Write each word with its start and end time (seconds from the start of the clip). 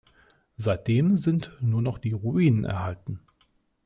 Seitdem 0.57 1.15
sind 1.15 1.55
nur 1.59 1.83
noch 1.83 1.99
die 1.99 2.13
Ruinen 2.13 2.63
erhalten. 2.63 3.19